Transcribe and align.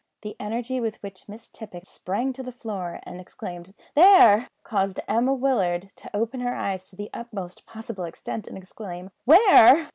The 0.23 0.35
energy 0.39 0.79
with 0.81 0.95
which 1.03 1.29
Miss 1.29 1.47
Tippet 1.47 1.87
sprang 1.87 2.33
to 2.33 2.41
the 2.41 2.51
floor 2.51 3.01
and 3.03 3.21
exclaimed 3.21 3.75
"There!" 3.93 4.47
caused 4.63 4.99
Emma 5.07 5.31
Ward 5.31 5.91
to 5.97 6.15
open 6.15 6.39
her 6.39 6.55
eyes 6.55 6.89
to 6.89 6.95
the 6.95 7.11
utmost 7.13 7.67
possible 7.67 8.05
extent, 8.05 8.47
and 8.47 8.57
exclaim, 8.57 9.11
"Where?" 9.25 9.89